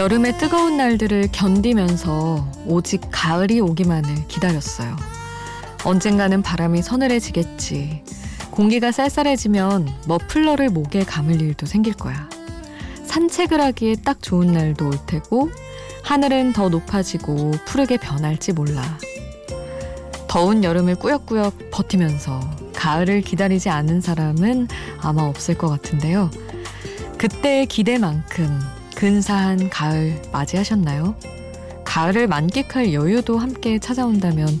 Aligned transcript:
여름의 0.00 0.38
뜨거운 0.38 0.78
날들을 0.78 1.28
견디면서 1.30 2.52
오직 2.64 3.02
가을이 3.10 3.60
오기만을 3.60 4.28
기다렸어요. 4.28 4.96
언젠가는 5.84 6.40
바람이 6.40 6.80
서늘해지겠지. 6.80 8.02
공기가 8.50 8.92
쌀쌀해지면 8.92 9.92
머플러를 10.06 10.70
목에 10.70 11.04
감을 11.04 11.42
일도 11.42 11.66
생길 11.66 11.92
거야. 11.92 12.30
산책을 13.04 13.60
하기에 13.60 13.96
딱 14.02 14.22
좋은 14.22 14.54
날도 14.54 14.88
올 14.88 14.94
테고, 15.06 15.50
하늘은 16.02 16.54
더 16.54 16.70
높아지고 16.70 17.50
푸르게 17.66 17.98
변할지 17.98 18.54
몰라. 18.54 18.82
더운 20.28 20.64
여름을 20.64 20.94
꾸역꾸역 20.94 21.70
버티면서 21.72 22.40
가을을 22.74 23.20
기다리지 23.20 23.68
않은 23.68 24.00
사람은 24.00 24.68
아마 25.02 25.24
없을 25.24 25.58
것 25.58 25.68
같은데요. 25.68 26.30
그때의 27.18 27.66
기대만큼 27.66 28.79
근사한 29.00 29.70
가을 29.70 30.20
맞이하셨나요? 30.30 31.14
가을을 31.86 32.26
만끽할 32.26 32.92
여유도 32.92 33.38
함께 33.38 33.78
찾아온다면 33.78 34.60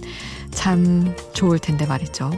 참 0.50 1.14
좋을 1.34 1.58
텐데 1.58 1.84
말이죠. 1.84 2.30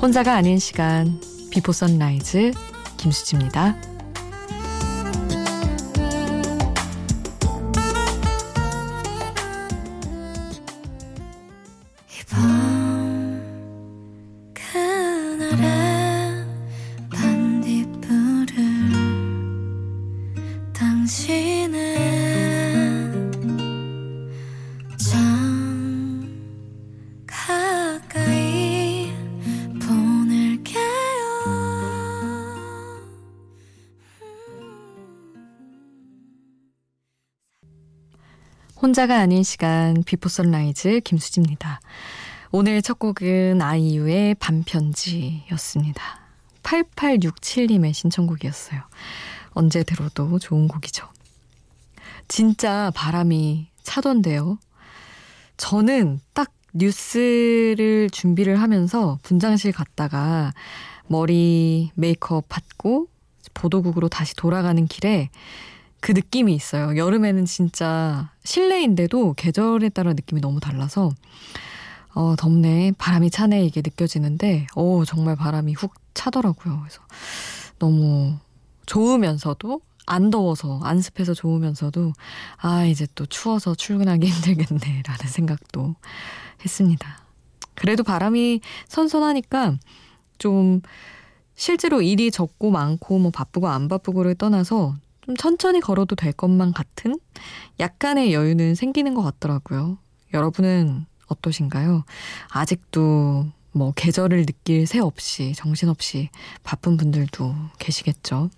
혼자가 0.00 0.34
아닌 0.34 0.60
시간 0.60 1.20
Before 1.50 1.72
Sunrise 1.72 2.52
김수지입니다. 2.98 3.74
혼자가 38.96 39.18
아닌 39.18 39.42
시간 39.42 40.02
Before 40.04 40.30
Sunrise 40.30 41.00
김수지입니다. 41.00 41.80
오늘 42.50 42.80
첫 42.80 42.98
곡은 42.98 43.60
아이유의 43.60 44.36
밤편지였습니다. 44.36 46.02
8867님의 46.62 47.92
신청곡이었어요. 47.92 48.80
언제 49.50 49.82
들어도 49.82 50.38
좋은 50.38 50.66
곡이죠. 50.66 51.06
진짜 52.26 52.90
바람이 52.94 53.66
차던데요. 53.82 54.58
저는 55.58 56.20
딱 56.32 56.50
뉴스를 56.72 58.08
준비를 58.10 58.62
하면서 58.62 59.18
분장실 59.22 59.72
갔다가 59.72 60.54
머리 61.06 61.90
메이크업 61.96 62.48
받고 62.48 63.08
보도국으로 63.52 64.08
다시 64.08 64.34
돌아가는 64.36 64.86
길에 64.86 65.28
그 66.06 66.12
느낌이 66.12 66.54
있어요. 66.54 66.96
여름에는 66.96 67.46
진짜 67.46 68.30
실내인데도 68.44 69.32
계절에 69.32 69.88
따라 69.88 70.12
느낌이 70.12 70.40
너무 70.40 70.60
달라서 70.60 71.10
어, 72.14 72.36
덥네, 72.38 72.92
바람이 72.96 73.28
차네 73.30 73.64
이게 73.64 73.82
느껴지는데 73.84 74.68
어, 74.76 75.02
정말 75.04 75.34
바람이 75.34 75.72
훅 75.72 75.92
차더라고요. 76.14 76.78
그래서 76.78 77.00
너무 77.80 78.38
좋으면서도 78.86 79.80
안 80.06 80.30
더워서 80.30 80.78
안 80.84 81.00
습해서 81.00 81.34
좋으면서도 81.34 82.12
아 82.58 82.84
이제 82.84 83.08
또 83.16 83.26
추워서 83.26 83.74
출근하기 83.74 84.24
힘들겠네라는 84.30 85.26
생각도 85.26 85.96
했습니다. 86.64 87.18
그래도 87.74 88.04
바람이 88.04 88.60
선선하니까 88.86 89.76
좀 90.38 90.82
실제로 91.56 92.00
일이 92.00 92.30
적고 92.30 92.70
많고 92.70 93.18
뭐 93.18 93.32
바쁘고 93.32 93.66
안 93.66 93.88
바쁘고를 93.88 94.36
떠나서 94.36 94.94
좀 95.26 95.36
천천히 95.36 95.80
걸어도 95.80 96.14
될 96.14 96.32
것만 96.32 96.72
같은 96.72 97.18
약간의 97.80 98.32
여유는 98.32 98.76
생기는 98.76 99.14
것 99.14 99.22
같더라고요. 99.22 99.98
여러분은 100.32 101.04
어떠신가요? 101.26 102.04
아직도 102.50 103.46
뭐 103.72 103.92
계절을 103.94 104.46
느낄 104.46 104.86
새 104.86 105.00
없이 105.00 105.52
정신없이 105.54 106.30
바쁜 106.62 106.96
분들도 106.96 107.54
계시겠죠. 107.78 108.50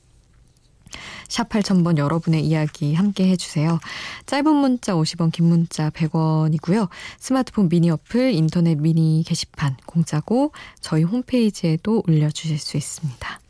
샵 1.28 1.48
8000번 1.48 1.98
여러분의 1.98 2.44
이야기 2.46 2.94
함께 2.94 3.28
해주세요. 3.28 3.78
짧은 4.26 4.54
문자 4.54 4.94
50원, 4.94 5.32
긴 5.32 5.46
문자 5.46 5.90
100원이고요. 5.90 6.88
스마트폰 7.18 7.68
미니 7.68 7.90
어플, 7.90 8.32
인터넷 8.32 8.76
미니 8.76 9.22
게시판 9.26 9.76
공짜고 9.86 10.52
저희 10.80 11.02
홈페이지에도 11.02 12.02
올려주실 12.06 12.58
수 12.58 12.76
있습니다. 12.76 13.40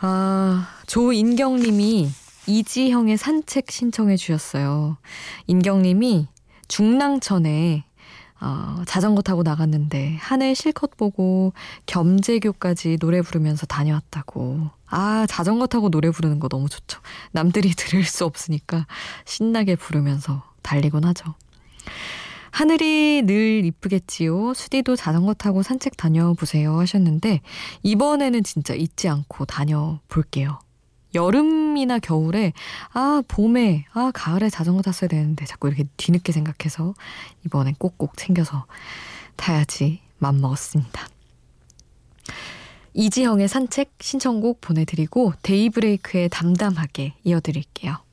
아, 0.00 0.68
조인경 0.86 1.56
님이 1.56 2.10
이지형의 2.46 3.16
산책 3.16 3.70
신청해 3.70 4.16
주셨어요. 4.16 4.98
인경 5.46 5.82
님이 5.82 6.28
중랑천에 6.68 7.84
어, 8.38 8.82
자전거 8.86 9.22
타고 9.22 9.42
나갔는데 9.42 10.16
하늘 10.20 10.54
실컷 10.54 10.96
보고 10.96 11.54
겸재교까지 11.86 12.98
노래 12.98 13.22
부르면서 13.22 13.64
다녀왔다고. 13.66 14.70
아, 14.88 15.26
자전거 15.28 15.66
타고 15.66 15.88
노래 15.88 16.10
부르는 16.10 16.38
거 16.38 16.48
너무 16.48 16.68
좋죠. 16.68 17.00
남들이 17.32 17.70
들을 17.74 18.04
수 18.04 18.24
없으니까 18.24 18.86
신나게 19.24 19.76
부르면서 19.76 20.42
달리곤 20.62 21.04
하죠. 21.04 21.34
하늘이 22.56 23.20
늘 23.26 23.66
이쁘겠지요. 23.66 24.54
수디도 24.54 24.96
자전거 24.96 25.34
타고 25.34 25.62
산책 25.62 25.98
다녀보세요 25.98 26.78
하셨는데 26.78 27.42
이번에는 27.82 28.42
진짜 28.44 28.72
잊지 28.72 29.10
않고 29.10 29.44
다녀볼게요. 29.44 30.58
여름이나 31.14 31.98
겨울에 31.98 32.54
아 32.94 33.22
봄에 33.28 33.84
아 33.92 34.10
가을에 34.14 34.48
자전거 34.48 34.80
탔어야 34.80 35.08
되는데 35.08 35.44
자꾸 35.44 35.68
이렇게 35.68 35.84
뒤늦게 35.98 36.32
생각해서 36.32 36.94
이번에 37.44 37.74
꼭꼭 37.78 38.16
챙겨서 38.16 38.64
타야지 39.36 40.00
맘먹었습니다. 40.16 41.08
이지형의 42.94 43.48
산책 43.48 43.96
신청곡 44.00 44.62
보내드리고 44.62 45.34
데이브레이크의 45.42 46.30
담담하게 46.30 47.16
이어드릴게요. 47.22 48.05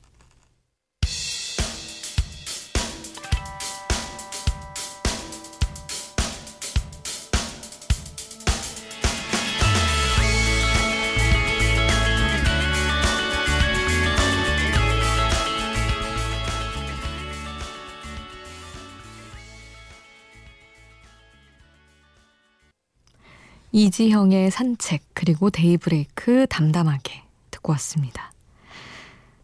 이지형의 23.76 24.52
산책, 24.52 25.02
그리고 25.14 25.50
데이브레이크 25.50 26.46
담담하게 26.48 27.24
듣고 27.50 27.72
왔습니다. 27.72 28.32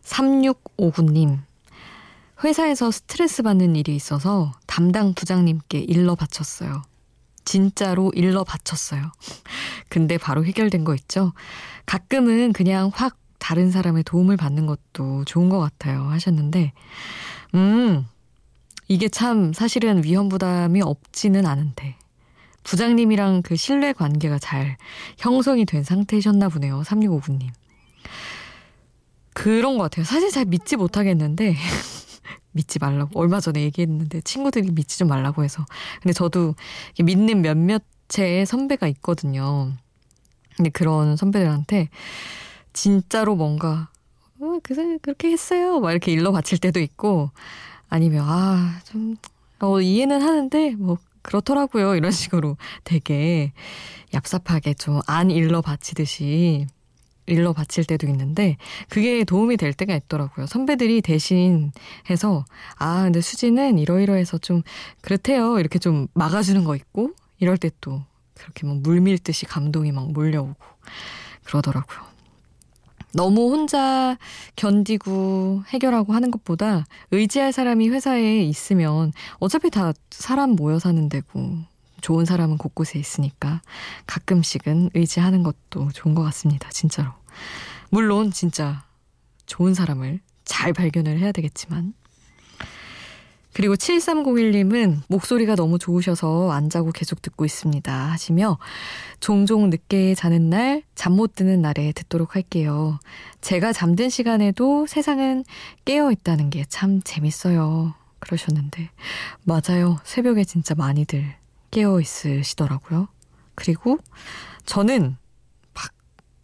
3659님, 0.05 1.41
회사에서 2.45 2.93
스트레스 2.93 3.43
받는 3.43 3.75
일이 3.75 3.97
있어서 3.97 4.53
담당 4.69 5.15
부장님께 5.15 5.81
일러 5.81 6.15
바쳤어요. 6.15 6.83
진짜로 7.45 8.13
일러 8.15 8.45
바쳤어요. 8.45 9.11
근데 9.91 10.17
바로 10.17 10.45
해결된 10.45 10.85
거 10.85 10.95
있죠? 10.95 11.33
가끔은 11.85 12.53
그냥 12.53 12.93
확 12.95 13.19
다른 13.41 13.73
사람의 13.73 14.05
도움을 14.05 14.37
받는 14.37 14.67
것도 14.67 15.25
좋은 15.25 15.49
것 15.49 15.59
같아요. 15.59 16.05
하셨는데, 16.05 16.73
음, 17.57 18.07
이게 18.87 19.09
참 19.09 19.53
사실은 19.53 20.05
위험 20.05 20.29
부담이 20.29 20.83
없지는 20.83 21.47
않은데, 21.47 21.97
부장님이랑 22.65 23.43
그 23.43 23.57
신뢰 23.57 23.93
관계가 23.93 24.39
잘 24.39 24.77
형성이 25.19 25.65
된 25.65 25.83
상태셨나 25.83 26.49
보네요. 26.49 26.83
3659님. 26.83 27.49
그런 29.33 29.79
것 29.79 29.85
같아요. 29.85 30.05
사실 30.05 30.31
잘 30.31 30.45
믿지 30.45 30.77
못하겠는데, 30.77 31.55
믿지 32.53 32.79
말라고. 32.79 33.19
얼마 33.19 33.41
전에 33.41 33.63
얘기했는데, 33.63 34.21
친구들이 34.23 34.71
믿지 34.73 34.99
좀 34.99 35.09
말라고 35.09 35.45
해서. 35.45 35.65
근데 36.03 36.13
저도 36.13 36.55
믿는 37.03 37.43
몇몇의 37.43 38.45
선배가 38.47 38.89
있거든요. 38.89 39.73
근데 40.57 40.71
그런 40.71 41.17
선배들한테 41.17 41.89
진짜로 42.73 43.37
뭔가, 43.37 43.89
어, 44.41 44.59
그, 44.63 44.99
그렇게 44.99 45.31
했어요. 45.31 45.81
막 45.81 45.93
이렇게 45.93 46.13
일러 46.13 46.33
바칠 46.33 46.59
때도 46.59 46.81
있고, 46.81 47.31
아니면, 47.89 48.25
아, 48.29 48.81
좀, 48.85 49.17
어, 49.61 49.81
이해는 49.81 50.23
하는데, 50.23 50.75
뭐, 50.77 50.99
그렇더라고요. 51.23 51.95
이런 51.97 52.11
식으로 52.11 52.57
되게 52.85 53.53
얍삽하게 54.13 54.79
좀 54.79 55.01
안 55.07 55.31
일러 55.31 55.61
바치듯이 55.63 56.67
일러 57.27 57.53
바칠 57.53 57.85
때도 57.85 58.07
있는데 58.09 58.57
그게 58.89 59.23
도움이 59.25 59.57
될 59.57 59.73
때가 59.73 59.95
있더라고요. 59.95 60.47
선배들이 60.47 61.01
대신 61.03 61.71
해서 62.11 62.45
아 62.77 63.05
근데 63.05 63.21
수지는 63.21 63.79
이러이러해서 63.79 64.39
좀 64.39 64.63
그렇대요 65.01 65.59
이렇게 65.61 65.79
좀 65.79 66.09
막아주는 66.15 66.65
거 66.65 66.75
있고 66.77 67.13
이럴 67.39 67.57
때 67.57 67.71
또 67.81 68.03
그렇게 68.35 68.67
뭐 68.67 68.75
물밀듯이 68.77 69.47
감동이 69.47 69.93
막 69.93 70.13
몰려오고 70.13 70.57
그러더라고요. 71.45 72.10
너무 73.13 73.51
혼자 73.51 74.17
견디고 74.57 75.65
해결하고 75.69 76.13
하는 76.13 76.31
것보다 76.31 76.85
의지할 77.11 77.53
사람이 77.53 77.89
회사에 77.89 78.43
있으면 78.43 79.13
어차피 79.39 79.71
다 79.71 79.93
사람 80.11 80.51
모여 80.51 80.79
사는 80.79 81.09
데고 81.09 81.59
좋은 82.01 82.25
사람은 82.25 82.59
곳곳에 82.59 82.99
있으니까 82.99 83.61
가끔씩은 84.07 84.91
의지하는 84.95 85.43
것도 85.43 85.91
좋은 85.93 86.15
것 86.15 86.23
같습니다. 86.25 86.69
진짜로. 86.71 87.11
물론 87.91 88.31
진짜 88.31 88.85
좋은 89.47 89.75
사람을 89.75 90.21
잘 90.45 90.73
발견을 90.73 91.19
해야 91.19 91.33
되겠지만 91.33 91.95
그리고 93.53 93.75
7301님은 93.75 95.01
목소리가 95.09 95.57
너무 95.57 95.79
좋으셔서 95.79 96.53
안 96.53 96.71
자고 96.71 96.93
계속 96.93 97.21
듣고 97.21 97.45
있습니다. 97.45 97.93
하시며 97.93 98.59
종종 99.19 99.71
늦게 99.71 100.15
자는 100.15 100.51
날, 100.51 100.83
잠 100.95 101.11
못 101.15 101.35
드는 101.35 101.61
날에 101.61 101.93
듣도록 101.93 102.37
할게요. 102.37 102.99
제가 103.41 103.73
잠든 103.73 104.09
시간에도 104.09 104.87
세상은 104.87 105.45
깨어 105.85 106.13
있다는 106.13 106.51
게 106.51 106.65
참 106.69 107.01
재밌어요. 107.03 107.95
그러셨는데. 108.21 108.91
맞아요. 109.45 109.99
새벽에 110.05 110.45
진짜 110.45 110.75
많이들 110.77 111.35
깨어 111.73 112.01
있으시더라고요. 112.01 113.09
그리고 113.57 113.99
저는 114.67 115.17
막 115.75 115.91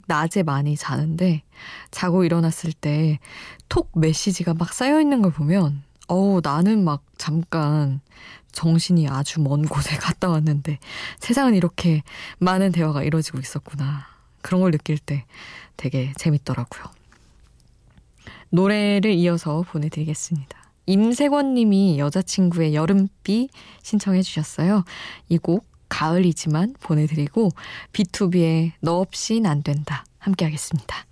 낮에 0.07 0.43
많이 0.43 0.77
자는데 0.77 1.43
자고 1.91 2.25
일어났을 2.25 2.73
때 2.73 3.19
톡 3.69 3.91
메시지가 3.95 4.55
막 4.55 4.73
쌓여 4.73 5.01
있는 5.01 5.23
걸 5.23 5.33
보면 5.33 5.83
어우, 6.09 6.41
나는 6.43 6.85
막 6.85 7.03
잠깐 7.19 8.01
정신이 8.53 9.09
아주 9.09 9.41
먼 9.41 9.63
곳에 9.67 9.97
갔다 9.99 10.29
왔는데 10.29 10.79
세상은 11.19 11.55
이렇게 11.55 12.03
많은 12.39 12.73
대화가 12.73 13.03
이루어지고 13.03 13.39
있었구나. 13.39 14.07
그런 14.43 14.61
걸 14.61 14.71
느낄 14.71 14.99
때 14.99 15.25
되게 15.77 16.13
재밌더라고요. 16.17 16.85
노래를 18.51 19.13
이어서 19.13 19.63
보내드리겠습니다. 19.63 20.57
임세권 20.87 21.55
님이 21.55 21.99
여자친구의 21.99 22.75
여름비 22.75 23.49
신청해 23.83 24.23
주셨어요. 24.23 24.85
이 25.29 25.39
곡 25.39 25.67
가을이지만 25.89 26.75
보내드리고 26.81 27.51
B2B의 27.93 28.73
너 28.81 28.99
없인 29.01 29.47
안 29.47 29.63
된다 29.63 30.05
함께 30.19 30.45
하겠습니다. 30.45 31.07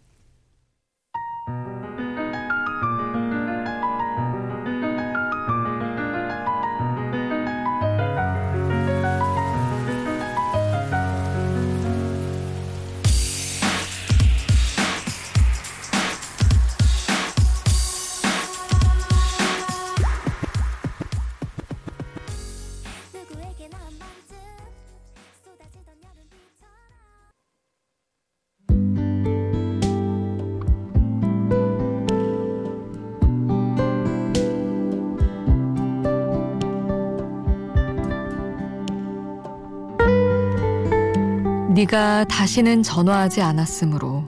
네가 41.74 42.22
다시는 42.26 42.84
전화하지 42.84 43.42
않았으므로 43.42 44.22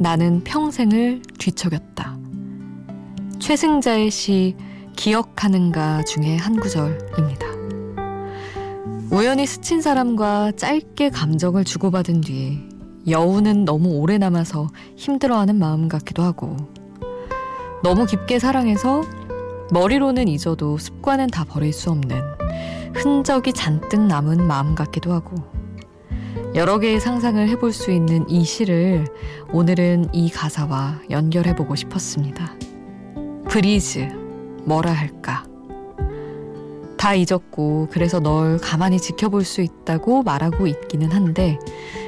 나는 0.00 0.42
평생을 0.42 1.22
뒤척였다. 1.38 2.18
최승자의 3.38 4.10
시 4.10 4.56
기억하는가 4.96 6.02
중에 6.02 6.36
한 6.36 6.56
구절입니다. 6.56 7.46
우연히 9.12 9.46
스친 9.46 9.80
사람과 9.80 10.50
짧게 10.56 11.10
감정을 11.10 11.62
주고받은 11.62 12.20
뒤 12.22 12.58
여우는 13.06 13.64
너무 13.64 13.90
오래 13.90 14.18
남아서 14.18 14.66
힘들어하는 14.96 15.56
마음 15.56 15.86
같기도 15.86 16.24
하고 16.24 16.56
너무 17.84 18.06
깊게 18.06 18.40
사랑해서 18.40 19.02
머리로는 19.70 20.26
잊어도 20.26 20.78
습관은 20.78 21.28
다 21.28 21.44
버릴 21.44 21.72
수 21.72 21.92
없는 21.92 22.20
흔적이 22.94 23.52
잔뜩 23.52 24.00
남은 24.00 24.48
마음 24.48 24.74
같기도 24.74 25.12
하고 25.12 25.36
여러 26.54 26.78
개의 26.78 26.98
상상을 26.98 27.46
해볼 27.48 27.72
수 27.72 27.90
있는 27.90 28.28
이 28.28 28.42
시를 28.42 29.04
오늘은 29.52 30.08
이 30.12 30.30
가사와 30.30 31.02
연결해보고 31.10 31.76
싶었습니다. 31.76 32.54
브리즈, 33.48 34.08
뭐라 34.64 34.92
할까. 34.92 35.44
다 36.96 37.14
잊었고, 37.14 37.88
그래서 37.90 38.18
널 38.18 38.58
가만히 38.58 38.98
지켜볼 38.98 39.44
수 39.44 39.60
있다고 39.60 40.22
말하고 40.22 40.66
있기는 40.66 41.12
한데, 41.12 41.58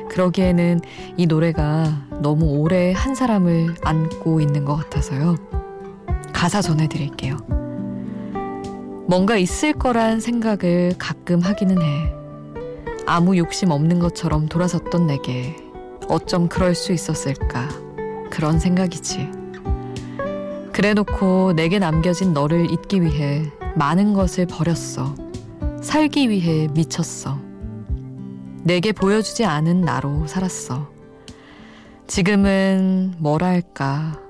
그러기에는 0.08 0.80
이 1.16 1.26
노래가 1.26 2.06
너무 2.22 2.46
오래 2.58 2.92
한 2.92 3.14
사람을 3.14 3.76
안고 3.82 4.40
있는 4.40 4.64
것 4.64 4.74
같아서요. 4.76 5.36
가사 6.32 6.62
전해드릴게요. 6.62 7.36
뭔가 9.06 9.36
있을 9.36 9.74
거란 9.74 10.18
생각을 10.18 10.94
가끔 10.98 11.40
하기는 11.40 11.80
해. 11.82 12.19
아무 13.12 13.36
욕심 13.36 13.72
없는 13.72 13.98
것처럼 13.98 14.46
돌아섰던 14.46 15.08
내게 15.08 15.56
어쩜 16.06 16.46
그럴 16.48 16.76
수 16.76 16.92
있었을까 16.92 17.68
그런 18.30 18.60
생각이지. 18.60 19.28
그래 20.72 20.94
놓고 20.94 21.54
내게 21.54 21.80
남겨진 21.80 22.32
너를 22.32 22.70
잊기 22.70 23.02
위해 23.02 23.50
많은 23.74 24.12
것을 24.12 24.46
버렸어. 24.46 25.16
살기 25.82 26.30
위해 26.30 26.68
미쳤어. 26.72 27.40
내게 28.62 28.92
보여주지 28.92 29.44
않은 29.44 29.80
나로 29.80 30.28
살았어. 30.28 30.88
지금은 32.06 33.14
뭐라 33.18 33.48
할까. 33.48 34.20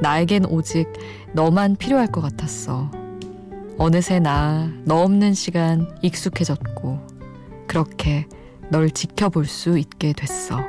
나에겐 0.00 0.46
오직 0.46 0.90
너만 1.34 1.76
필요할 1.76 2.06
것 2.06 2.22
같았어. 2.22 2.90
어느새 3.76 4.18
나 4.18 4.70
너 4.84 5.02
없는 5.02 5.34
시간 5.34 5.94
익숙해졌고, 6.00 7.13
그렇게 7.66 8.26
널 8.70 8.90
지켜볼 8.90 9.46
수 9.46 9.78
있게 9.78 10.12
됐어. 10.12 10.64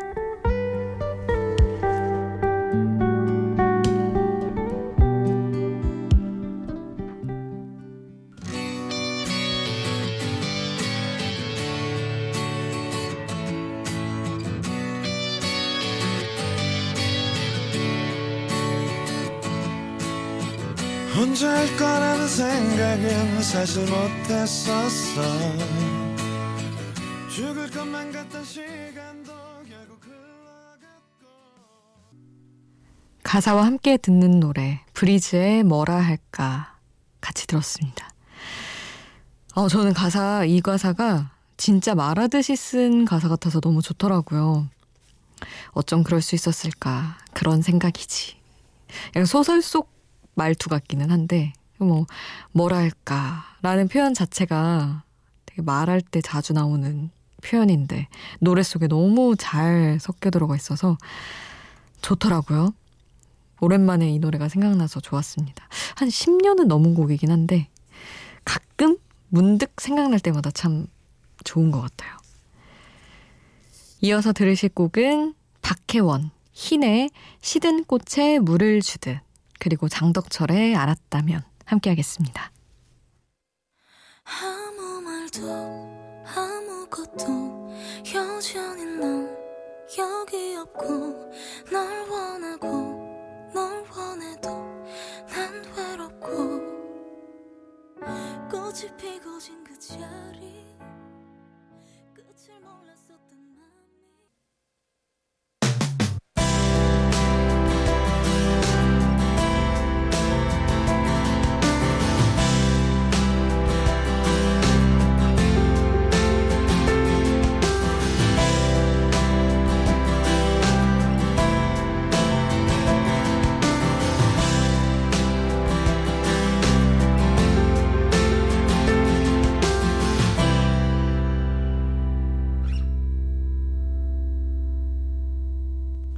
혼자 21.15 21.49
할 21.49 21.77
거라는 21.77 22.27
생각은 22.27 23.41
사실 23.41 23.85
못했었어 23.85 25.21
가사와 33.23 33.65
함께 33.65 33.97
듣는 33.97 34.39
노래 34.39 34.81
브리즈의 34.93 35.63
뭐라 35.63 35.95
할까 35.95 36.77
같이 37.19 37.47
들었습니다. 37.47 38.07
어, 39.55 39.67
저는 39.67 39.93
가사 39.93 40.45
이 40.45 40.61
가사가 40.61 41.31
진짜 41.57 41.95
말하듯이 41.95 42.55
쓴 42.55 43.05
가사 43.05 43.27
같아서 43.27 43.59
너무 43.59 43.81
좋더라고요. 43.81 44.69
어쩜 45.71 46.03
그럴 46.03 46.21
수 46.21 46.35
있었을까 46.35 47.17
그런 47.33 47.61
생각이지. 47.61 48.37
약간 49.09 49.25
소설 49.25 49.61
속 49.61 49.91
말투 50.35 50.69
같기는 50.69 51.11
한데 51.11 51.53
뭐 51.77 52.05
뭐라 52.51 52.77
할까라는 52.77 53.87
표현 53.87 54.13
자체가 54.13 55.03
되게 55.45 55.61
말할 55.61 56.01
때 56.01 56.21
자주 56.21 56.53
나오는 56.53 57.09
표현인데 57.43 58.07
노래 58.39 58.63
속에 58.63 58.87
너무 58.87 59.35
잘 59.37 59.97
섞여 59.99 60.29
들어가 60.29 60.55
있어서 60.55 60.97
좋더라고요. 62.01 62.73
오랜만에 63.61 64.09
이 64.09 64.19
노래가 64.19 64.49
생각나서 64.49 64.99
좋았습니다. 64.99 65.67
한 65.95 66.09
10년은 66.09 66.65
넘은 66.65 66.93
곡이긴 66.93 67.31
한데 67.31 67.69
가끔 68.43 68.97
문득 69.29 69.79
생각날 69.81 70.19
때마다 70.19 70.51
참 70.51 70.87
좋은 71.43 71.71
것 71.71 71.81
같아요. 71.81 72.15
이어서 74.01 74.33
들으실 74.33 74.69
곡은 74.69 75.33
박혜원, 75.61 76.31
흰에 76.51 77.09
시든 77.41 77.85
꽃에 77.85 78.39
물을 78.39 78.81
주듯 78.81 79.17
그리고 79.59 79.87
장덕철의 79.87 80.75
알았다면 80.75 81.41
함께 81.65 81.89
하겠습니다. 81.89 82.51
아무 84.25 85.01
말도 85.01 85.94
아무것도 86.85 87.69
여전히 88.13 88.85
넌 88.85 89.35
여기 89.97 90.55
없고 90.55 91.31
널 91.71 92.09
원하고 92.09 92.67
널 93.53 93.83
원해도 93.89 94.49
난 95.29 95.63
외롭고 95.75 96.35
꽃이 98.51 98.95
피고 98.97 99.39
진 99.39 99.63
그 99.63 99.79
자리 99.79 100.74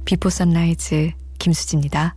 비포 0.08 0.30
선라이즈 0.30 1.12
김수지입니다. 1.38 2.14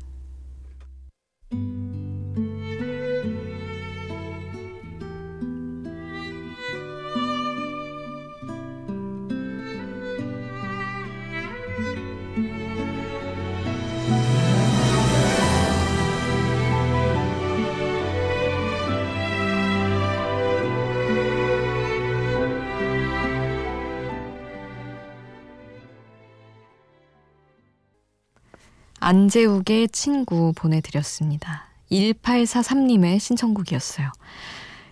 안재욱의 29.11 29.89
친구 29.89 30.53
보내드렸습니다. 30.55 31.67
1843님의 31.91 33.19
신청곡이었어요. 33.19 34.09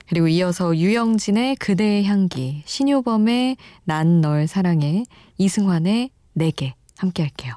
그리고 0.10 0.28
이어서 0.28 0.76
유영진의 0.76 1.56
그대의 1.56 2.04
향기, 2.04 2.62
신효범의 2.66 3.56
난 3.86 4.20
널 4.20 4.46
사랑해, 4.48 5.06
이승환의 5.38 6.10
내게 6.34 6.74
함께 6.98 7.24
할게요. 7.24 7.54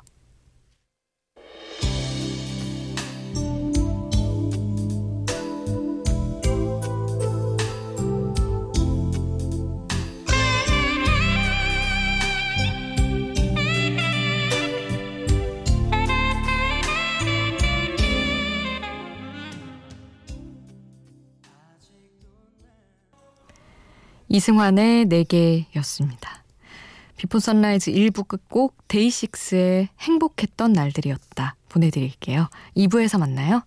이승환의 24.32 25.08
내게였습니다. 25.08 26.40
Before 27.18 27.38
Sunrise 27.38 27.92
1부 27.92 28.26
끝곡 28.26 28.88
데이식스의 28.88 29.90
행복했던 30.00 30.72
날들이었다 30.72 31.54
보내드릴게요. 31.68 32.48
2부에서 32.74 33.20
만나요. 33.20 33.62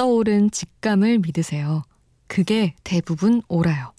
떠오른 0.00 0.50
직감을 0.50 1.18
믿으세요. 1.18 1.82
그게 2.26 2.74
대부분 2.84 3.42
옳아요. 3.48 3.92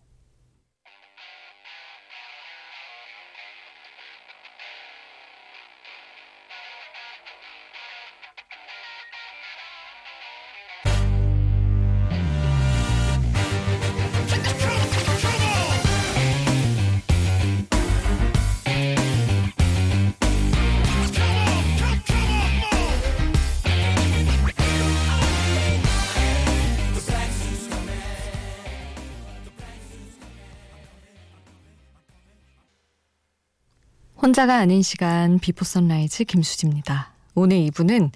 혼자가 34.32 34.60
아닌 34.60 34.82
시간 34.82 35.40
Before 35.40 35.66
Sunrise 35.66 36.24
김수지입니다. 36.24 37.12
오늘 37.36 37.58
2부는 37.66 38.12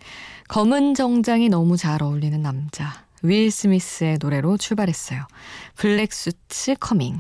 검은 0.48 0.94
정장이 0.94 1.50
너무 1.50 1.76
잘 1.76 2.02
어울리는 2.02 2.42
남자 2.42 3.04
윌 3.22 3.52
스미스의 3.52 4.20
노래로 4.22 4.56
출발했어요. 4.56 5.28
Black 5.76 6.14
Suits 6.14 6.76
Comin'. 6.80 7.20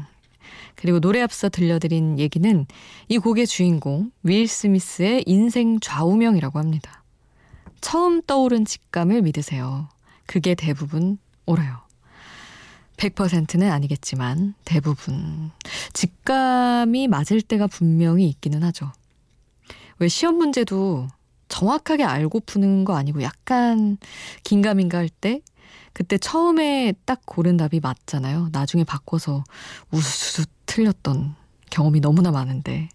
그리고 0.75 1.01
노래 1.01 1.21
앞서 1.21 1.49
들려드린 1.49 2.19
얘기는 2.19 2.65
이 3.09 3.17
곡의 3.17 3.47
주인공 3.47 4.11
윌 4.23 4.47
스미스의 4.47 5.25
인생 5.25 5.81
좌우명이라고 5.81 6.57
합니다. 6.57 7.03
처음 7.81 8.21
떠오른 8.21 8.63
직감을 8.63 9.23
믿으세요. 9.23 9.89
그게 10.25 10.55
대부분 10.55 11.17
옳아요. 11.45 11.84
100%는 12.97 13.71
아니겠지만 13.71 14.53
대부분 14.65 15.51
직감이 15.93 17.07
맞을 17.07 17.41
때가 17.41 17.67
분명히 17.67 18.27
있기는 18.29 18.63
하죠. 18.63 18.91
왜 19.99 20.07
시험 20.07 20.37
문제도 20.37 21.07
정확하게 21.47 22.03
알고 22.03 22.41
푸는 22.41 22.85
거 22.85 22.95
아니고 22.95 23.21
약간 23.21 23.97
긴가민가 24.43 24.97
할 24.97 25.09
때 25.09 25.41
그때 25.93 26.17
처음에 26.17 26.93
딱 27.05 27.21
고른 27.25 27.55
답이 27.55 27.79
맞잖아요. 27.79 28.49
나중에 28.51 28.83
바꿔서 28.83 29.45
우수수 29.91 30.45
틀렸던 30.65 31.35
경험이 31.69 32.01
너무나 32.01 32.31
많은데 32.31 32.89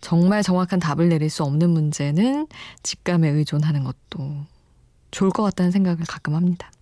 정말 0.00 0.42
정확한 0.42 0.80
답을 0.80 1.08
내릴 1.08 1.30
수 1.30 1.44
없는 1.44 1.70
문제는 1.70 2.48
직감에 2.82 3.28
의존하는 3.28 3.84
것도 3.84 4.46
좋을 5.12 5.30
것 5.30 5.44
같다는 5.44 5.70
생각을 5.70 6.04
가끔 6.08 6.34
합니다. 6.34 6.72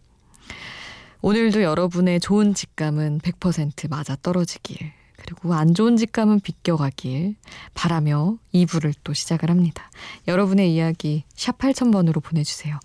오늘도 1.24 1.62
여러분의 1.62 2.18
좋은 2.18 2.52
직감은 2.52 3.20
100% 3.20 3.88
맞아 3.88 4.16
떨어지길, 4.16 4.92
그리고 5.14 5.54
안 5.54 5.72
좋은 5.72 5.96
직감은 5.96 6.40
비껴가길 6.40 7.36
바라며 7.74 8.38
2부를 8.52 8.92
또 9.04 9.12
시작을 9.12 9.48
합니다. 9.48 9.88
여러분의 10.26 10.74
이야기 10.74 11.22
샵 11.36 11.58
8000번으로 11.58 12.20
보내주세요. 12.20 12.76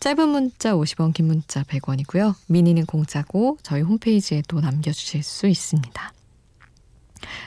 짧은 0.00 0.26
문자 0.26 0.72
50원, 0.72 1.12
긴 1.12 1.26
문자 1.26 1.64
100원이고요. 1.64 2.34
미니는 2.46 2.86
공짜고 2.86 3.58
저희 3.62 3.82
홈페이지에 3.82 4.42
또 4.48 4.60
남겨주실 4.60 5.22
수 5.22 5.46
있습니다. 5.46 6.12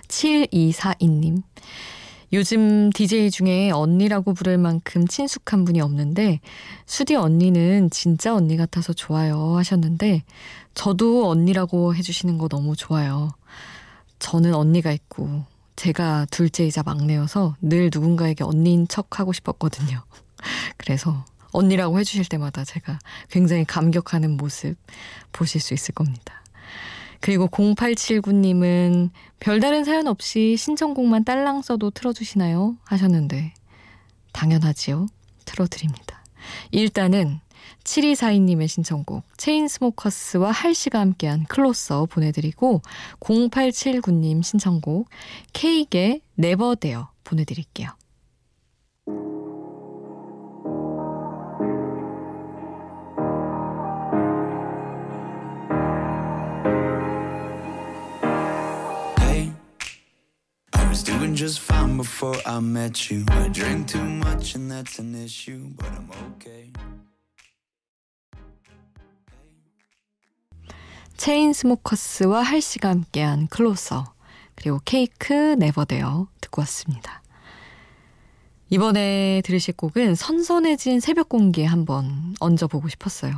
7242님. 0.07 1.41
요즘 2.35 2.89
DJ 2.89 3.31
중에 3.31 3.71
언니라고 3.71 4.33
부를 4.33 4.57
만큼 4.57 5.07
친숙한 5.07 5.63
분이 5.63 5.79
없는데 5.79 6.41
수디 6.85 7.15
언니는 7.15 7.89
진짜 7.91 8.35
언니 8.35 8.57
같아서 8.57 8.91
좋아요 8.91 9.55
하셨는데 9.55 10.23
저도 10.73 11.29
언니라고 11.29 11.95
해주시는 11.95 12.37
거 12.37 12.49
너무 12.49 12.75
좋아요. 12.75 13.31
저는 14.19 14.53
언니가 14.53 14.91
있고 14.91 15.45
제가 15.77 16.25
둘째이자 16.29 16.83
막내여서 16.83 17.55
늘 17.61 17.89
누군가에게 17.93 18.43
언니인 18.43 18.85
척 18.89 19.17
하고 19.17 19.31
싶었거든요. 19.31 20.03
그래서 20.75 21.23
언니라고 21.53 21.99
해주실 21.99 22.25
때마다 22.25 22.65
제가 22.65 22.99
굉장히 23.29 23.63
감격하는 23.63 24.35
모습 24.35 24.75
보실 25.31 25.61
수 25.61 25.73
있을 25.73 25.93
겁니다. 25.95 26.43
그리고 27.25 27.47
0879님은 27.47 29.09
별다른 29.39 29.83
사연 29.83 30.05
없이 30.05 30.55
신청곡만 30.57 31.23
딸랑 31.23 31.63
써도 31.63 31.89
틀어주시나요? 31.89 32.77
하셨는데 32.83 33.51
당연하지요. 34.31 35.07
틀어드립니다. 35.43 36.23
일단은 36.69 37.39
7242님의 37.83 38.67
신청곡 38.67 39.23
체인스모커스와 39.37 40.51
할씨가 40.51 40.99
함께한 40.99 41.45
클로서 41.45 42.05
보내드리고 42.05 42.83
0879님 43.21 44.43
신청곡 44.43 45.09
케이크의 45.53 46.21
네버데어 46.35 47.09
보내드릴게요. 47.23 47.89
Doing 61.03 61.35
just 61.35 61.59
fine 61.59 61.97
before 61.97 62.35
I 62.45 62.59
met 62.59 63.09
you. 63.09 63.25
I 63.29 63.49
drink 63.49 63.87
too 63.87 64.03
much 64.03 64.55
and 64.55 64.69
that's 64.69 64.99
an 64.99 65.15
issue, 65.15 65.73
but 65.77 65.87
I'm 65.87 66.09
okay. 66.35 66.71
체인스모커스와 71.17 72.43
할씨가 72.43 72.89
함께한 72.89 73.47
클로서 73.47 74.13
그리고 74.55 74.79
케이크 74.85 75.33
네버데어 75.33 76.27
듣고 76.41 76.61
왔습니다. 76.61 77.21
이번에 78.69 79.41
들으실 79.45 79.75
곡은 79.75 80.15
선선해진 80.15 80.99
새벽 80.99 81.29
공기에 81.29 81.65
한번 81.65 82.35
얹어보고 82.39 82.89
싶었어요. 82.89 83.37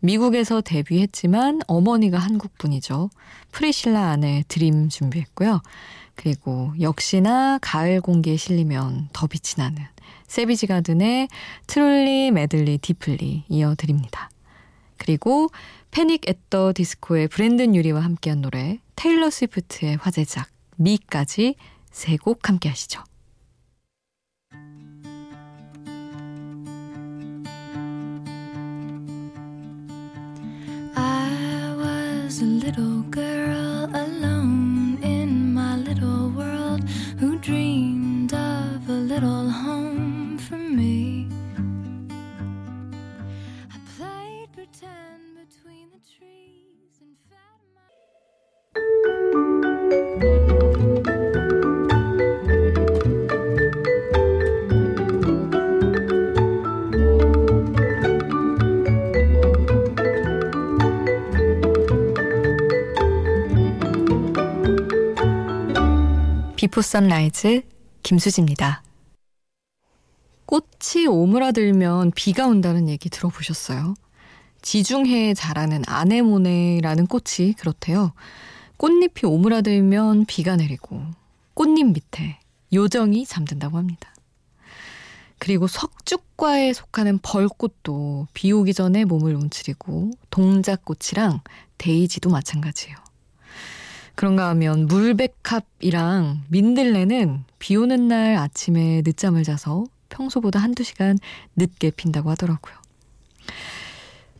미국에서 0.00 0.60
데뷔했지만 0.60 1.60
어머니가 1.66 2.18
한국분이죠. 2.18 3.10
프리실라 3.52 4.10
안의 4.10 4.44
Dream 4.48 4.88
준비했고요. 4.88 5.60
그리고 6.14 6.72
역시나 6.80 7.58
가을 7.60 8.00
공기에 8.00 8.36
실리면 8.36 9.08
더 9.12 9.26
빛이 9.26 9.54
나는 9.56 9.82
세비지 10.26 10.66
가든의 10.66 11.28
Truly 11.66 12.30
Madly 12.30 12.78
Deeply 12.78 13.44
이어드립니다. 13.48 14.30
그리고 14.96 15.48
패닉 15.90 16.22
앳 16.26 16.49
더 16.49 16.72
디스코의 16.74 17.28
브랜든 17.28 17.74
유리와 17.74 18.00
함께한 18.00 18.42
노래 18.42 18.78
테일러 18.96 19.30
스위프트의 19.30 19.96
화제작 19.96 20.48
ME까지 20.76 21.54
세 21.90 22.16
곡 22.16 22.48
함께 22.48 22.68
하시죠. 22.68 23.02
A 32.40 32.44
little 32.44 33.02
girl 33.10 33.90
alone 33.94 34.37
Before 66.78 66.82
Sunrise 66.82 67.62
김수지입니다. 68.04 68.84
꽃이 70.46 71.08
오므라들면 71.08 72.12
비가 72.12 72.46
온다는 72.46 72.88
얘기 72.88 73.10
들어보셨어요? 73.10 73.94
지중해에 74.62 75.34
자라는 75.34 75.82
아네모네라는 75.88 77.08
꽃이 77.08 77.54
그렇대요. 77.54 78.12
꽃잎이 78.76 79.24
오므라들면 79.24 80.26
비가 80.26 80.54
내리고 80.54 81.02
꽃잎 81.54 81.84
밑에 81.86 82.38
요정이 82.72 83.26
잠든다고 83.26 83.76
합니다. 83.76 84.14
그리고 85.38 85.66
석죽과에 85.66 86.72
속하는 86.74 87.18
별꽃도 87.18 88.28
비 88.34 88.52
오기 88.52 88.72
전에 88.72 89.04
몸을 89.04 89.34
움츠리고 89.34 90.12
동자꽃이랑 90.30 91.40
데이지도 91.76 92.30
마찬가지예요. 92.30 93.07
그런가 94.18 94.48
하면 94.48 94.88
물백합이랑 94.88 96.42
민들레는 96.48 97.44
비 97.60 97.76
오는 97.76 98.08
날 98.08 98.34
아침에 98.34 99.02
늦잠을 99.04 99.44
자서 99.44 99.84
평소보다 100.08 100.58
한두 100.58 100.82
시간 100.82 101.20
늦게 101.54 101.92
핀다고 101.92 102.28
하더라고요. 102.30 102.74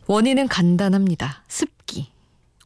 원인은 0.07 0.49
간단합니다. 0.49 1.45
습기. 1.47 2.11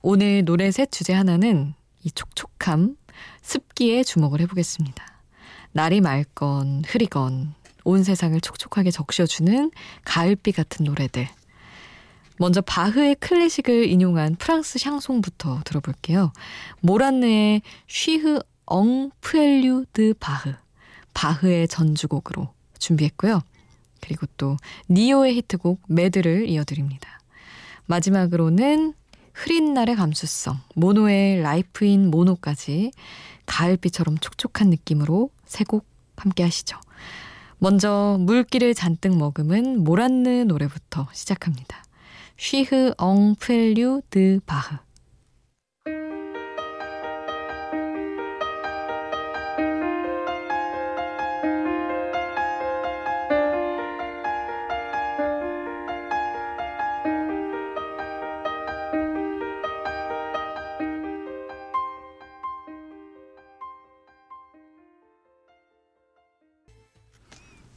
오늘 0.01 0.43
노래 0.43 0.71
셋 0.71 0.91
주제 0.91 1.13
하나는 1.13 1.75
이 2.03 2.09
촉촉함, 2.09 2.95
습기에 3.43 4.03
주목을 4.03 4.41
해보겠습니다. 4.41 5.05
날이 5.71 6.01
맑건 6.01 6.81
흐리건 6.87 7.53
온 7.83 8.03
세상을 8.03 8.41
촉촉하게 8.41 8.89
적셔주는 8.89 9.69
가을비 10.03 10.51
같은 10.51 10.83
노래들. 10.85 11.27
먼저 12.37 12.61
바흐의 12.61 13.15
클래식을 13.15 13.87
인용한 13.87 14.35
프랑스 14.35 14.79
샹송부터 14.79 15.61
들어볼게요. 15.65 16.31
모란느의 16.81 17.61
Sur 17.87 18.39
un 18.65 19.11
prélude 19.21 19.85
de 19.93 20.13
Bach. 20.19 20.53
바흐의 21.13 21.67
전주곡으로 21.67 22.49
준비했고요. 22.79 23.41
그리고 24.01 24.25
또 24.37 24.57
니오의 24.89 25.35
히트곡 25.35 25.83
Mad를 25.87 26.49
이어드립니다. 26.49 27.19
마지막으로는 27.85 28.93
흐린 29.33 29.73
날의 29.73 29.95
감수성, 29.95 30.59
모노의 30.75 31.41
Life 31.41 31.87
in 31.87 32.09
Mono까지 32.11 32.91
가을비처럼 33.45 34.17
촉촉한 34.19 34.69
느낌으로 34.69 35.29
세 35.45 35.63
곡 35.63 35.85
함께 36.17 36.43
하시죠. 36.43 36.77
먼저 37.57 38.17
물기를 38.19 38.73
잔뜩 38.73 39.17
머금은 39.17 39.83
모란느 39.83 40.43
노래부터 40.43 41.07
시작합니다. 41.13 41.82
쉬흐 42.45 42.93
엉 42.97 43.35
프엘류 43.35 44.01
드 44.09 44.41
바흐 44.45 44.75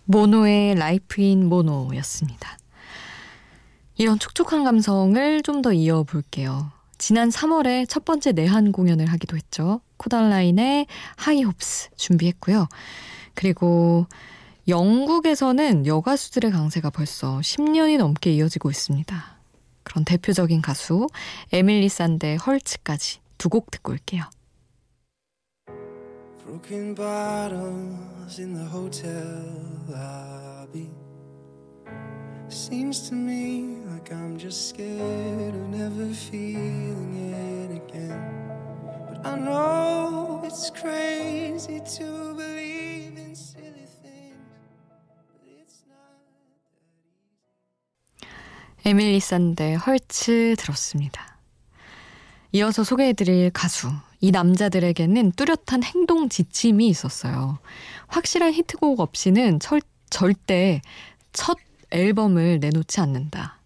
모노의 0.06 0.74
Life 0.74 1.22
in 1.22 1.48
Mono였습니다. 1.48 2.65
이런 3.96 4.18
촉촉한 4.18 4.64
감성을 4.64 5.42
좀 5.42 5.62
더 5.62 5.72
이어볼게요. 5.72 6.70
지난 6.98 7.28
3월에 7.30 7.88
첫 7.88 8.04
번째 8.04 8.32
내한 8.32 8.72
공연을 8.72 9.06
하기도 9.06 9.36
했죠. 9.36 9.80
코달라인의 9.96 10.86
High 11.16 11.49
Hopes 11.49 11.90
준비했고요. 11.96 12.68
그리고 13.34 14.06
영국에서는 14.68 15.86
여가수들의 15.86 16.50
강세가 16.50 16.90
벌써 16.90 17.38
10년이 17.38 17.98
넘게 17.98 18.32
이어지고 18.32 18.70
있습니다. 18.70 19.36
그런 19.82 20.04
대표적인 20.04 20.60
가수 20.62 21.06
에밀리 21.52 21.88
산데 21.88 22.36
Hurts까지 22.36 23.20
두 23.38 23.48
곡 23.48 23.70
듣고 23.70 23.92
올게요. 23.92 24.24
Broken 26.44 26.94
bottles 26.94 28.40
in 28.40 28.54
the 28.54 28.66
hotel 28.66 29.12
lobby 29.88 30.88
Seems 32.48 33.08
to 33.08 33.14
me 33.14 33.76
like 33.90 34.12
I'm 34.12 34.38
just 34.38 34.68
scared 34.68 35.54
of 35.54 35.68
never 35.68 36.06
feeling 36.14 37.32
it 37.32 37.70
again. 37.82 38.50
But 39.08 39.26
I 39.26 39.36
know 39.36 40.42
it's 40.44 40.70
crazy 40.70 41.80
to 41.98 42.34
believe 42.34 43.18
in 43.18 43.34
silly 43.34 43.86
things, 44.02 44.38
but 45.32 45.42
it's 45.46 45.82
not 45.88 46.22
that 46.40 48.24
easy. 48.24 48.28
에밀리 48.84 49.20
산데 49.20 49.74
헐츠 49.74 50.54
들었습니다. 50.56 51.38
이어서 52.52 52.84
소개해드릴 52.84 53.50
가수. 53.50 53.90
이 54.20 54.30
남자들에게는 54.30 55.32
뚜렷한 55.32 55.82
행동 55.82 56.28
지침이 56.28 56.88
있었어요. 56.88 57.58
확실한 58.06 58.52
히트곡 58.52 59.00
없이는 59.00 59.60
철, 59.60 59.80
절대 60.10 60.80
첫 61.32 61.58
앨범을 61.96 62.60
내놓지 62.60 63.00
않는다. 63.00 63.58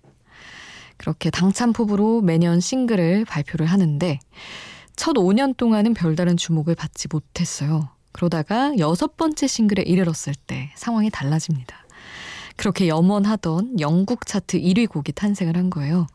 그렇게 0.97 1.31
당찬 1.31 1.73
포부로 1.73 2.21
매년 2.21 2.61
싱글을 2.61 3.25
발표를 3.25 3.67
하는데 3.67 4.19
첫 4.97 5.15
5년 5.17 5.57
동안은 5.57 5.95
별다른 5.95 6.37
주목을 6.37 6.75
받지 6.75 7.09
못했어요. 7.11 7.89
그러다가 8.13 8.77
여섯 8.79 9.17
번째 9.17 9.47
싱글에 9.47 9.83
이르렀을 9.83 10.35
때 10.35 10.71
상황이 10.77 11.11
달라집니다. 11.11 11.77
그렇게 12.57 12.89
염원하던 12.89 13.81
영국 13.81 14.27
차트 14.27 14.61
1위 14.61 14.89
곡이 14.89 15.13
탄생을 15.13 15.57
한 15.57 15.71
거예요. 15.71 16.07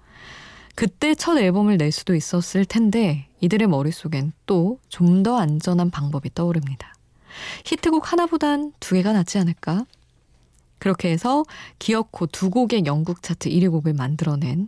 그때 0.75 1.15
첫 1.15 1.38
앨범을 1.38 1.78
낼 1.78 1.91
수도 1.91 2.13
있었을 2.15 2.65
텐데 2.65 3.28
이들의 3.41 3.67
머릿속엔 3.67 4.34
또 4.45 4.78
좀 4.89 5.23
더 5.23 5.38
안전한 5.38 5.89
방법이 5.89 6.34
떠오릅니다. 6.36 6.93
히트곡 7.65 8.12
하나보단 8.12 8.73
두 8.80 8.95
개가 8.95 9.13
낫지 9.13 9.39
않을까? 9.39 9.86
그렇게 10.86 11.10
해서 11.10 11.43
기어코 11.80 12.28
두 12.28 12.52
곡의 12.52 12.84
영국 12.86 13.24
차트 13.24 13.50
1위 13.50 13.71
곡을 13.71 13.93
만들어낸 13.93 14.67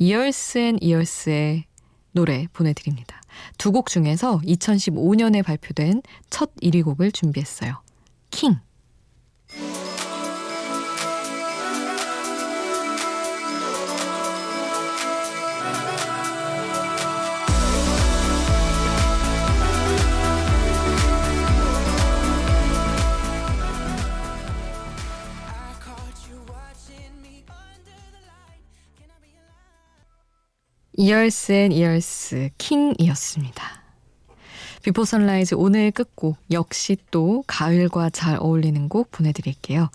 Years 0.00 0.58
and 0.58 0.84
Years의 0.84 1.66
노래 2.10 2.48
보내드립니다. 2.52 3.20
두 3.58 3.70
곡 3.70 3.86
중에서 3.88 4.40
2015년에 4.40 5.44
발표된 5.44 6.02
첫 6.30 6.52
1위 6.56 6.84
곡을 6.84 7.12
준비했어요. 7.12 7.80
킹. 8.32 8.56
이얼스 30.94 31.52
앤 31.52 31.72
이얼스 31.72 32.50
King이었습니다. 32.58 33.82
Before 34.82 35.04
Sunrise 35.04 35.54
오늘 35.54 35.90
끝곡 35.90 36.36
역시 36.50 36.96
또 37.10 37.44
가을과 37.46 38.10
잘 38.10 38.36
어울리는 38.38 38.88
곡 38.88 39.10
보내드릴게요. 39.10 39.90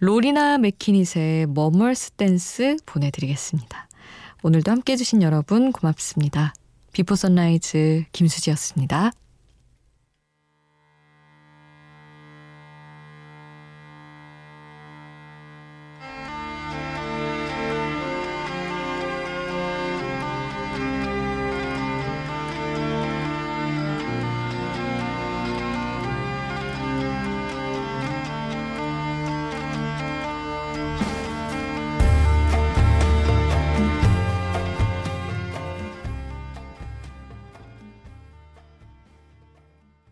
로리나 0.00 0.58
맥키닛의 0.58 1.46
Mummers' 1.48 2.12
Dance 2.12 2.76
보내드리겠습니다. 2.86 3.88
오늘도 4.42 4.70
함께 4.70 4.92
해주신 4.92 5.22
여러분 5.22 5.72
고맙습니다. 5.72 6.54
Before 6.92 7.14
Sunrise 7.14 8.04
김수지였습니다. 8.12 9.12